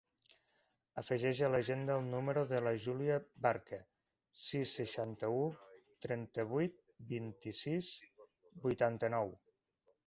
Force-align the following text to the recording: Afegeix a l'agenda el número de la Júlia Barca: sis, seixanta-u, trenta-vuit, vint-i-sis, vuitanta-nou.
Afegeix 1.01 1.41
a 1.47 1.49
l'agenda 1.55 1.97
el 2.01 2.07
número 2.13 2.43
de 2.53 2.61
la 2.69 2.73
Júlia 2.85 3.19
Barca: 3.47 3.79
sis, 4.47 4.75
seixanta-u, 4.81 5.45
trenta-vuit, 6.09 6.83
vint-i-sis, 7.15 7.95
vuitanta-nou. 8.69 9.37